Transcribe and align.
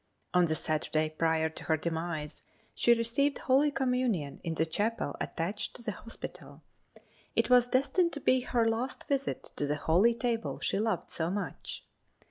On 0.33 0.45
the 0.45 0.55
Saturday 0.55 1.09
prior 1.09 1.47
to 1.47 1.65
her 1.65 1.77
demise 1.77 2.41
she 2.73 2.95
received 2.97 3.37
Holy 3.37 3.69
Communion 3.69 4.41
in 4.43 4.55
the 4.55 4.65
chapel 4.65 5.15
attached 5.21 5.75
to 5.75 5.83
the 5.83 5.91
hospital. 5.91 6.63
It 7.35 7.51
was 7.51 7.67
destined 7.67 8.11
to 8.13 8.19
be 8.19 8.39
her 8.41 8.67
last 8.67 9.07
visit 9.07 9.51
to 9.57 9.67
the 9.67 9.75
holy 9.75 10.15
table 10.15 10.59
she 10.59 10.79
loved 10.79 11.11
so 11.11 11.29
much. 11.29 11.85